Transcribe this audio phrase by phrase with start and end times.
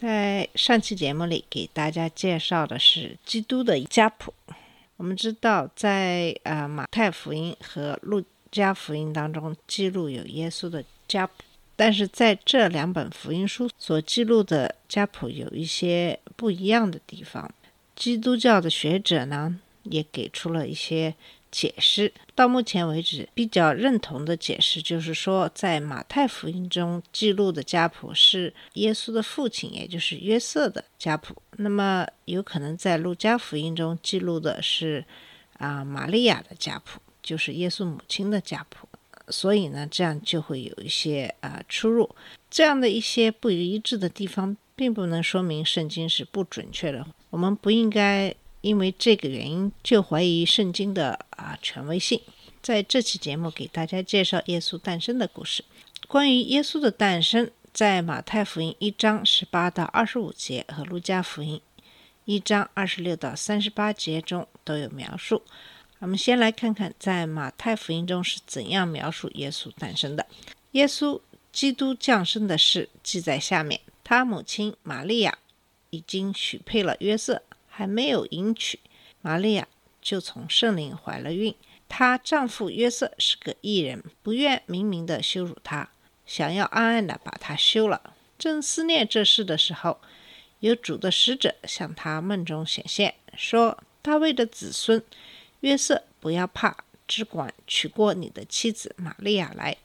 [0.00, 4.32] 在上期节目里给大家介绍的是基督的家谱。
[4.96, 8.22] 我们知道在，呃马太福音和路
[8.52, 11.32] 加福音当中记录有耶稣的家谱，
[11.74, 17.50] 但是在这两本福音书所记录的家谱有一些不一样的地方。
[17.96, 21.12] 基督教的学者呢也给出了一些
[21.50, 22.12] 解释。
[22.34, 31.34] 到目前为止，比较认同的解释就是说，在马太福音中记录的家谱是耶稣的父亲，也就是约瑟的家谱。
[31.56, 35.04] 那么，有可能在路加福音中记录的是
[35.58, 38.88] 啊、玛利亚的家谱，就是耶稣母亲的家谱。
[39.30, 42.08] 所以呢，这样就会有一些啊、出入。
[42.48, 47.06] 这样的一些不一致的地方，并不能说明圣经是不准确的。
[47.28, 52.20] 我们不应该因为这个原因就怀疑圣经的啊权威性。
[52.60, 55.64] 在这期节目给大家介绍耶稣诞生的故事。
[56.06, 61.60] 关于耶稣的诞生，在马太福音一章十八到二十五节和路加福音
[62.24, 65.42] 一章二十六到三十八节中都有描述。
[66.00, 70.26] 我们先来看看在马太福音中是怎样描述耶稣诞生的。
[70.72, 71.20] 耶稣
[71.52, 73.80] 基督降生的事记在下面。
[74.04, 75.36] 他母亲玛利亚
[75.90, 77.42] 已经许配了约瑟，
[77.78, 78.80] 还没有迎娶，
[79.20, 79.68] 玛利亚
[80.02, 81.54] 就从圣灵怀了孕。
[81.88, 85.88] 她丈夫约瑟是个异人，不愿明明的羞辱她，
[86.26, 88.14] 想要暗暗的把她休了。
[88.36, 90.00] 正思念这事的时候，
[90.58, 95.00] 有主的使者向他梦中显现，说：“大卫的子孙
[95.60, 99.76] 约瑟，不要怕，只管娶过你的妻子玛利亚来，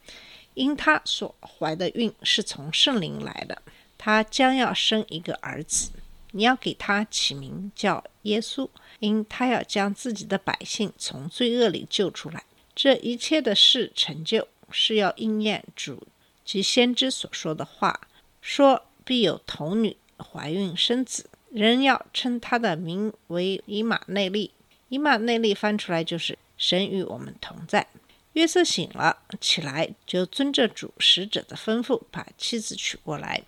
[0.54, 3.62] 因她所怀的孕是从圣灵来的。
[3.96, 5.90] 她将要生一个儿子，
[6.36, 8.68] 你要给他起名叫耶稣，
[8.98, 12.42] 因他要将自己的百姓从罪恶里救出来。
[12.74, 16.08] 这一切的事成就，是要应验主
[16.44, 18.08] 及先知所说的话，
[18.40, 24.50] 说必有童女怀孕生子，人要称他的名为以马内利。
[24.88, 27.86] 以马内利翻出来就是神与我们同在。
[28.32, 33.40] 约瑟醒了起来，就遵着主使者的吩咐，把妻子娶过来，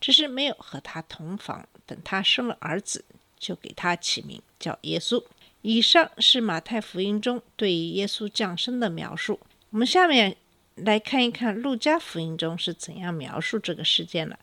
[0.00, 1.68] 只是没有和他同房。
[1.86, 3.04] 等他生了儿子，
[3.38, 5.22] 就给他起名叫耶稣。
[5.62, 9.40] 以上是马太福音中对于耶稣降生的描述。
[9.70, 10.36] 我们下面
[10.76, 14.38] 来看一看路加福音中是怎样描述这个事件的。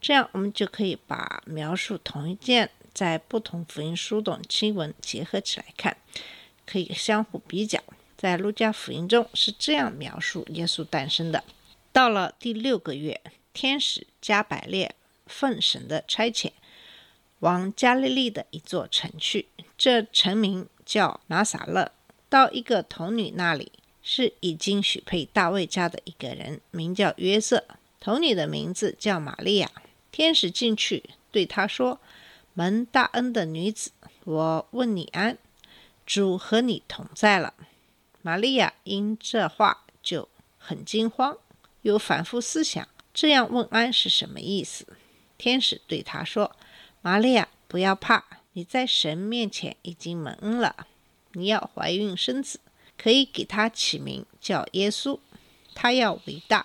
[0.00, 5.96] 这样，我们就可以把描述同一件在不同福音书的经文结合起来看，
[6.64, 7.82] 可以相互比较。
[8.16, 11.42] 在路加福音中是这样描述耶稣诞生的：
[11.92, 13.20] 到了第六个月，
[13.52, 14.94] 天使加百列
[15.26, 16.52] 奉神的差遣，
[17.40, 21.92] 往加利利的一座城去，这城名叫拿撒勒。
[22.28, 23.72] 到一个童女那里，
[24.02, 27.64] 是已经许配大卫家的一个人，名叫约瑟。
[28.00, 29.70] 童女的名字叫玛利亚。
[30.10, 32.00] 天使进去对她说
[32.54, 33.92] ：“蒙大恩的女子，
[34.24, 35.38] 我问你安，
[36.04, 37.54] 主和你同在了。”
[38.22, 40.28] 玛利亚因这话就
[40.58, 41.36] 很惊慌，
[41.82, 44.86] 又反复思想，这样问安是什么意思。
[45.42, 46.54] 天使对她说
[47.02, 48.22] ：“玛利亚，不要怕，
[48.52, 50.86] 你在神面前已经蒙恩了。
[51.32, 52.60] 你要怀孕生子，
[52.96, 55.18] 可以给他起名叫耶稣。
[55.74, 56.64] 他要伟大，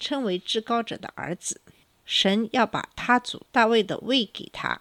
[0.00, 1.60] 称为至高者的儿子。
[2.04, 4.80] 神要把他祖大卫的位给他，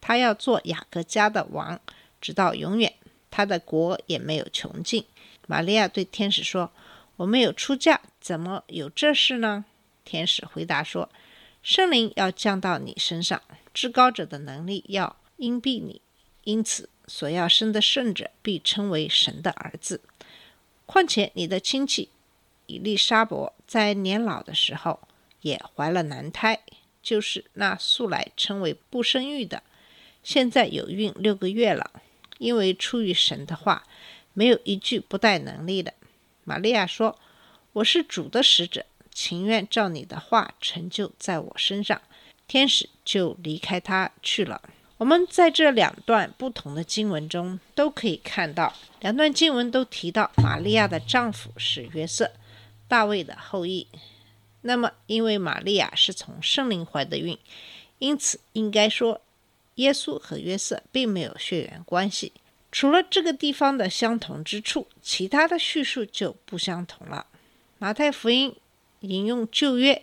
[0.00, 1.80] 他要做雅各家的王，
[2.20, 2.94] 直到永远。
[3.32, 5.04] 他的国也没有穷尽。”
[5.48, 6.70] 玛利亚对天使说
[7.16, 9.64] ：“我没有出嫁，怎么有这事呢？”
[10.06, 11.10] 天使回答说
[11.62, 13.42] ：“圣灵要降到你身上，
[13.72, 16.00] 至高者的能力要荫庇你，
[16.44, 20.00] 因此所要生的圣者必称为神的儿子。
[20.86, 22.08] 况且你的亲戚
[22.66, 25.00] 以利沙伯在年老的时候
[25.42, 26.60] 也怀了男胎，
[27.02, 29.62] 就是那素来称为不生育的，
[30.22, 31.90] 现在有孕六个月了，
[32.38, 33.84] 因为出于神的话。”
[34.32, 35.92] 没有一句不带能力的。
[36.44, 37.18] 玛利亚说
[37.74, 42.00] ：“我是主的使者，情愿照你的话成就在我身上。”
[42.48, 44.60] 天使就离开他去了。
[44.98, 52.32] 我们在这两段不同的经文中都可以看到，两段经文都提到玛利亚的丈夫是约瑟，
[52.88, 53.86] 大卫的后裔。
[54.62, 57.38] 那么，因为玛利亚是从圣灵怀的孕，
[57.98, 59.22] 因此应该说
[59.76, 62.32] 耶稣和约瑟并没有血缘关系。
[62.72, 67.26] 除了这个地方的相同之处，其他的叙述就不相同了。
[67.78, 68.54] 马太福音
[69.00, 70.02] 引用旧约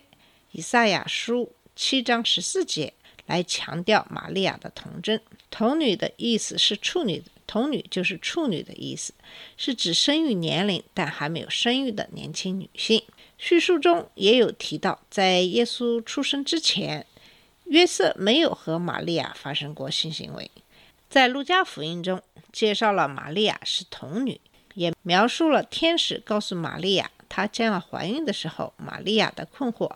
[0.51, 2.93] 以赛亚书七章十四节
[3.25, 5.21] 来强调玛利亚的童真。
[5.49, 9.13] 童女的意思是处女，童女就是处女的意思，
[9.55, 13.03] 是指生育年龄但还没有生育的年轻女性。
[13.37, 17.05] 叙述中也有提到，在耶稣出生之前，
[17.65, 20.49] 约瑟没有和玛利亚发生过性行为。
[21.09, 22.21] 在路加福音中。
[22.53, 24.39] 介绍了玛利亚是童女，
[24.73, 29.91] 也描述了天使告诉玛利亚她将要怀孕的时候，玛利亚的困惑。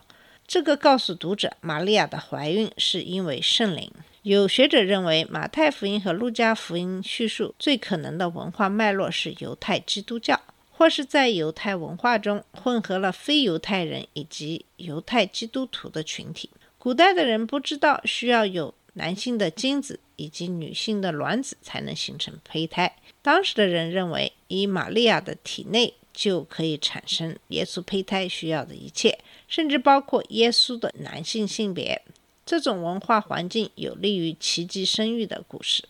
[0.48, 3.92] 这个告诉读者，玛利亚的怀孕是因为圣灵。
[4.24, 10.40] 有学者认为，马太福音和路加福音叙述最可能的文化脉络是犹太基督教，
[10.72, 16.50] 或是在犹太文化中混合了非犹太人以及犹太基督徒的群体。
[16.78, 18.74] 古代的人不知道需要有。
[18.96, 22.94] 男性的精子以及女性的卵子才能形成胚胎。
[23.22, 32.02] 当时的人认为，以玛利亚的体内就可以产生耶稣胚胎需要的一切，甚至包括耶稣的男性性别。
[32.46, 35.84] 这种文化环境有利于奇迹生育的故事。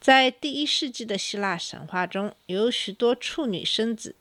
[0.00, 4.14] 在第一世纪的希腊神话中，有许多处女生子，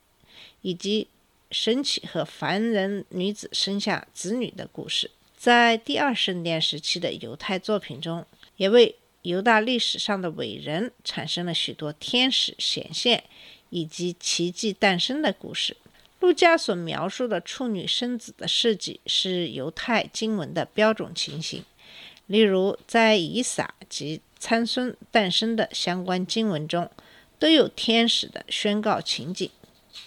[0.62, 1.08] 以及
[1.52, 5.12] 神奇和凡人女子生下子女的故事。
[5.36, 8.26] 在第二圣殿时期的犹太作品中，
[8.58, 13.24] 也为犹大历史上的伟人产生了许多天使显现
[13.70, 15.78] 以及奇迹诞生的故事。
[16.20, 21.64] 路加所描述的处女生子的事迹是犹太经文的标准情形，
[22.26, 26.90] 例如在以撒及参孙诞生的相关经文中，
[27.38, 29.50] 都有天使的宣告情景。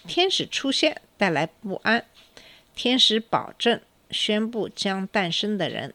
[0.07, 2.05] 天使出现带来不安，
[2.75, 3.81] 天使保证。
[4.13, 5.95] 宣布将诞生的人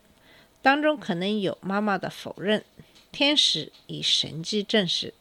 [0.62, 2.64] 当中，可能有妈妈的否认。
[3.12, 5.14] 天使以神迹证实。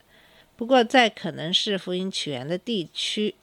[0.56, 3.34] 不过，在可能是福音起源的地区，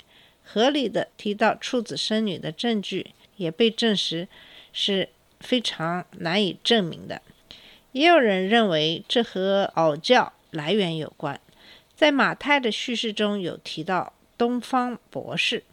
[0.43, 4.27] 合理的提到处子生女的证据也被证实
[4.71, 5.09] 是
[5.39, 7.21] 非常难以证明的。
[7.91, 11.39] 也有人认为这和偶教来源有关。
[11.95, 15.63] 在马太的叙事中有提到东方博士，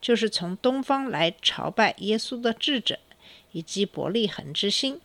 [0.00, 2.98] 就是从东方来朝拜耶稣的智者。
[3.52, 5.00] 以及伯利恒之星，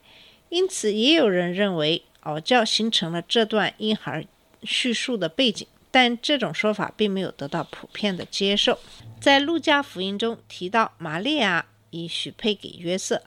[0.50, 4.28] 因此也有人认为奥教形成了这段婴孩
[4.64, 8.80] 叙述的背景，但这种说法并没有得到普遍的接受。
[9.20, 13.22] 在路加福音中提到玛利亚已许配给约瑟，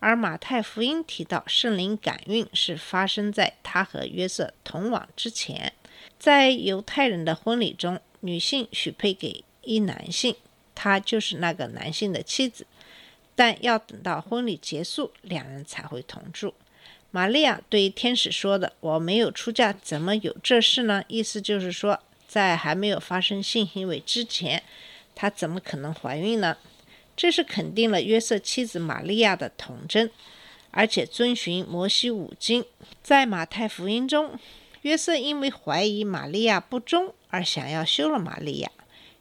[0.00, 5.72] 而马太福音提到圣灵感孕是发生在他和约瑟同往之前。
[6.18, 10.34] 在犹太人的婚礼中，女性许配给一男性，
[10.74, 12.66] 他就是那个男性的妻子。
[13.34, 16.54] 但要等到婚礼结束，两人才会同住。
[17.12, 24.62] 玛利亚对天使说的：“我没有出嫁，怎么有这事呢？”意思就是说，在还没有发生性行为之前，
[25.14, 26.58] 她怎么可能怀孕呢？
[27.16, 30.10] 这是肯定了约瑟妻子玛利亚的童真，
[30.70, 32.64] 而且遵循摩西五经。
[33.02, 34.38] 在马太福音中，
[34.82, 38.70] 约瑟因为怀疑玛利亚不忠而想要休了玛利亚，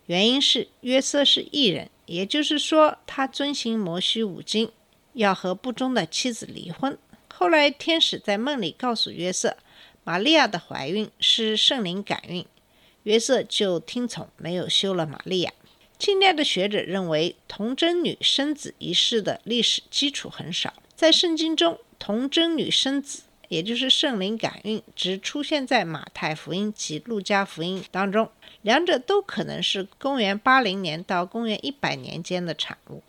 [0.05, 1.89] 原因是约瑟是异人。
[2.05, 4.71] 也就是说，他遵循摩西五经，
[5.13, 6.97] 要和不忠的妻子离婚。
[7.33, 9.57] 后来，天使在梦里告诉约瑟，
[10.03, 12.45] 玛利亚的怀孕是圣灵感孕，
[13.07, 15.53] 约瑟就听从，没有休了玛利亚。
[15.97, 28.29] 近代的学者认为，童贞女生子一事的历史基础很少，在圣经中，童贞女生子，也就是圣灵感孕，只出现在马太福音及路加福音当中。
[28.63, 33.01] 两者都可能是公元八零年到公元一百年间的产物，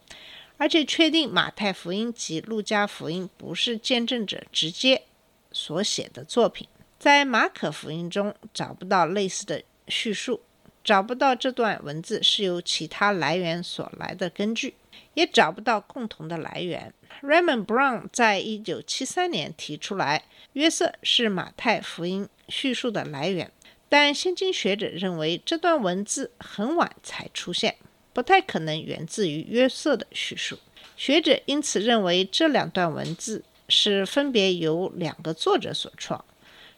[0.59, 5.03] 而且确定马太福音及路加福音不是见证者直接
[5.51, 6.69] 所写的作品。
[7.01, 10.41] 在马可福音中找不到类似的叙述，
[10.85, 14.75] 找不到这段文字是由其他来源所来的根据，
[15.15, 16.93] 也找不到共同的来源。
[17.23, 23.51] Raymond Brown 在一九七三年提出来，约瑟是马太福音叙述的来源。
[23.89, 27.77] 但现今学者认为这段文字很晚才出现，
[28.13, 30.59] 不太可能源自于约瑟的叙述。
[30.97, 36.25] 学者因此认为这两段文字是分别由两个作者所创，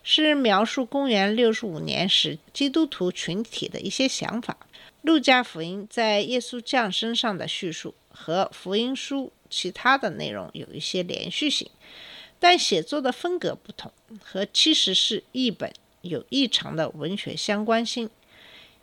[0.02, 4.57] 是描述公元六十五年时基督徒群体的一些想法。
[5.02, 11.71] 路加福音在耶稣降生上的叙述和福音书其他的内容有一些连续性，
[12.38, 13.92] 但写作的风格不同，
[14.23, 15.73] 和其实是译本。
[16.02, 18.09] 有异常的文学相关性，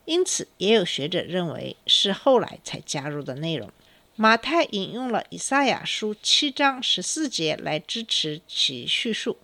[0.05, 3.71] 因此也有学者认为是后来才加入的内容。
[4.15, 9.38] 马太引用了以赛亚书七章十四节来支持其叙述，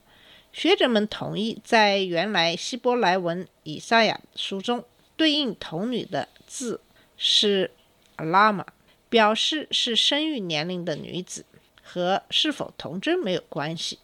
[0.53, 4.86] 学者们同意，在原来希伯来文以赛亚书中，
[5.17, 6.79] 对应童女的字
[7.17, 7.72] 是
[8.17, 8.65] alama，
[9.10, 11.43] 表示是生育年龄的女子，
[11.81, 13.98] 和是否童真没有关系。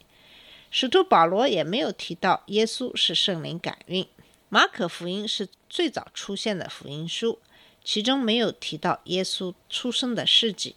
[0.71, 4.07] 使徒保罗也没有提到耶稣是圣灵感孕。
[4.49, 7.37] 马可福音是最早出现的福音书，
[7.83, 10.75] 其中没有提到耶稣出生的事迹，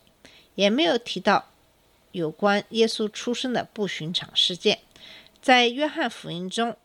[0.54, 1.48] 也没有提到
[2.10, 4.80] 有关耶稣出生的不寻常事件。
[5.42, 6.76] 在约翰福音中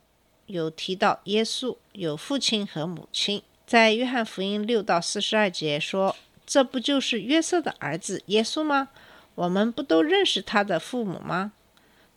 [0.46, 8.88] 有提到耶稣有父亲和母亲，在约翰福音六到四十二节说：“这不就是约瑟的儿子耶稣吗？
[9.36, 11.52] 我们不都认识他的父母吗？”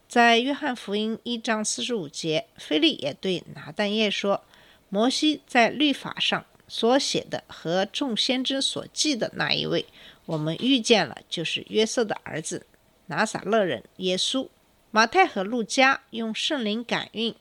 [0.09, 4.43] 在约翰福音一章四十五节，菲利也对拿但业说
[4.89, 9.85] ：“摩西在律法上所写的和众先知所记的那一位，
[10.25, 12.65] 我们遇见了，就是约瑟的儿子
[13.05, 14.47] 拿撒勒人耶稣。”
[14.91, 17.33] 马太和路加用圣灵感孕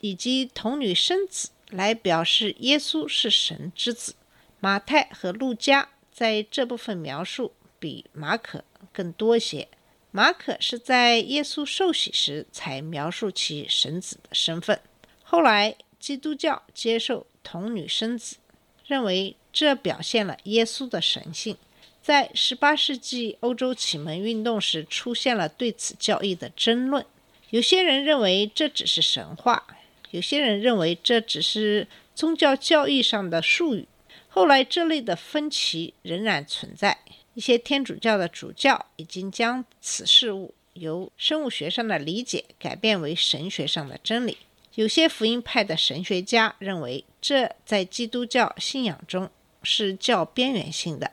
[0.00, 4.16] 以及童女生子来表示耶稣是神之子。
[4.58, 9.68] 马太和路加在这部分描述比马可更多些。
[10.10, 14.80] 马可是在耶稣受洗时才描述其神子的身份。
[15.22, 18.36] 后来基督教接受童女生子，
[18.84, 21.56] 认为这表现了耶稣的神性。
[22.02, 27.06] 在18世纪欧洲启蒙运动时，出现了对此教义的争论。
[27.50, 29.64] 有些人认为这只是神话，
[30.10, 33.86] 有些人认为这只是宗教教义上的术语。
[34.28, 36.98] 后来，这类的分歧仍然存在。
[37.34, 44.38] 一些天主教的主教已经将此事物由生物学上的理解改变为神学上的真理。
[44.74, 49.30] 有些福音派的神学家认为，这在基督教信仰中
[49.62, 51.10] 是较边缘性的。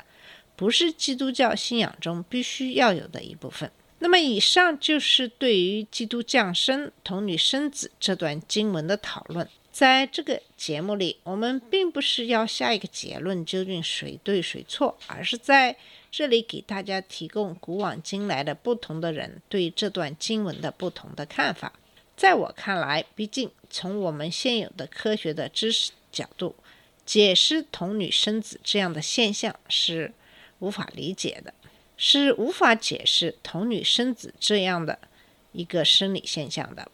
[0.60, 3.72] 不是基督教信仰中必须要有的一部分。
[4.00, 9.48] 那么，以上就是对于基督降生、童女生子这段经文的讨论。
[9.72, 15.78] 在这个节目里，我们并不是要下一个结论，究竟谁对谁错，而是在
[16.12, 21.72] 这里给大家提供古往今来的不同的人对这段经文的不同的看法。
[22.18, 26.54] 在我看来，毕竟从我们现有的科学的知识角度，
[27.06, 30.12] 解释童女生子这样的现象是。
[30.60, 31.54] 无法理解的，
[31.98, 35.00] 是无法解释童女生子这样的
[35.52, 36.92] 一个生理现象的。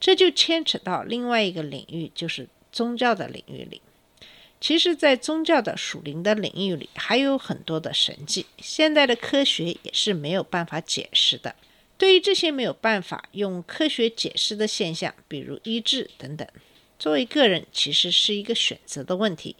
[0.00, 3.82] 这就牵扯到另外一个领域，就是宗教的领域里。
[4.60, 11.54] 其实，在宗教的属灵的领域里，还有很多的神迹，现代的科学也是没有办法解释的。
[11.96, 16.46] 对于这些没有办法用科学解释的现象，比如医治等等，
[16.98, 19.54] 作为个人，其实是一个选择的问题。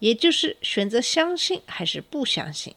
[0.00, 2.74] 也就是选择相信还是不相信，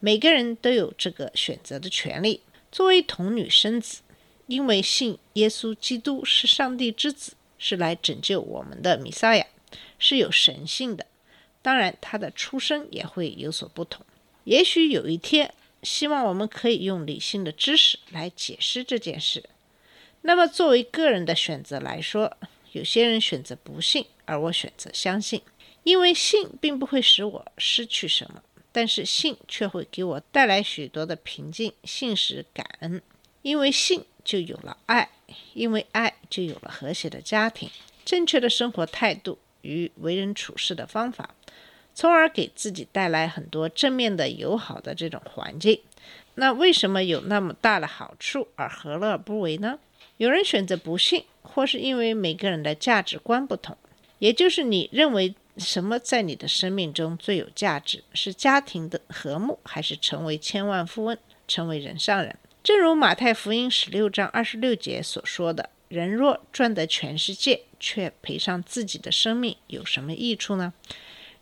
[0.00, 2.40] 每个人都有这个选择的权利。
[2.70, 4.00] 作为童女生子，
[4.46, 9.46] 因为信耶稣基督是上帝之子，是来拯救我们的弥撒亚，
[9.98, 11.06] 是有神性的。
[11.60, 14.04] 当然，他的出生也会有所不同。
[14.44, 15.52] 也许有一天，
[15.82, 19.44] 希望我们可以用理性的知识来解释这件事。
[20.22, 22.36] 那么，作为个人的选择来说，
[22.72, 25.42] 有些人选择不信，而我选择相信。
[25.84, 31.72] 因为信并不会使我失去什么，但是信却会给我带来许多的平静。
[31.82, 33.02] 信使感恩，
[33.42, 35.10] 因为信就有了爱，
[35.54, 37.68] 因为爱就有了和谐的家庭、
[38.04, 41.34] 正确的生活态度与为人处事的方法，
[41.92, 45.80] 从而给自己带来很多正面的、友好的这种环境。
[46.36, 49.80] 那为什么有那么大的好处，而何乐而不为呢？
[50.16, 53.76] 有人选择不信，或是因为每个人的价值观不同，
[54.20, 55.34] 也就是你认为。
[55.58, 58.02] 什么在你的生命中最有价值？
[58.14, 61.16] 是家庭的和睦，还是成为千万富翁，
[61.46, 62.36] 成为人上人？
[62.62, 70.72] 正如马太福音十六章二十六节所说的：“人若赚得全世界，却赔上自己的生命，有什么益处呢？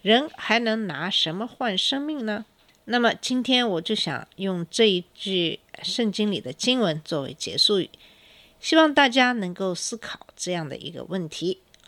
[0.03, 2.47] 人还能拿什么换生命呢？”
[2.87, 7.89] 那么今天我就想用这一句圣经里的经文作为结束语，
[8.59, 11.61] 希望大家能够思考这样的一个问题。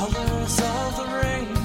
[0.00, 1.59] Colors of the rain